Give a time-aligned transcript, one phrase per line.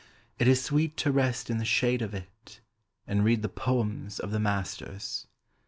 [0.39, 2.59] It is sweet to rest in the shade of it
[3.05, 5.27] And read the poems of the masters.